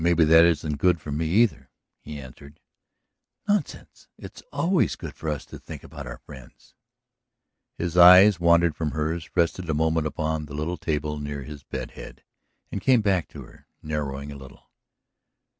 "Maybe 0.03 0.23
that 0.25 0.45
isn't 0.45 0.77
good 0.79 0.99
for 0.99 1.11
me 1.11 1.27
either," 1.27 1.69
he 1.99 2.19
answered. 2.19 2.59
"Nonsense. 3.47 4.07
It's 4.17 4.41
always 4.51 4.95
good 4.95 5.13
for 5.13 5.29
us 5.29 5.45
to 5.45 5.59
think 5.59 5.83
about 5.83 6.07
our 6.07 6.17
friends." 6.25 6.73
His 7.77 7.95
eyes 7.95 8.39
wandered 8.39 8.75
from 8.75 8.93
hers, 8.93 9.29
rested 9.35 9.69
a 9.69 9.75
moment 9.75 10.07
upon 10.07 10.45
the 10.47 10.55
little 10.55 10.77
table 10.77 11.19
near 11.19 11.43
his 11.43 11.61
bedhead 11.61 12.23
and 12.71 12.81
came 12.81 13.01
back 13.01 13.27
to 13.27 13.43
her, 13.43 13.67
narrowing 13.83 14.31
a 14.31 14.35
little. 14.37 14.71